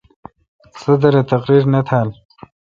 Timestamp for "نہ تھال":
1.73-2.09